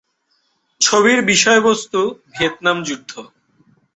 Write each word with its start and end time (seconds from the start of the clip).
ছবির 0.81 1.19
বিষয়বস্তু 1.25 1.99
ভিয়েতনাম 2.33 2.77
যুদ্ধ। 2.83 3.11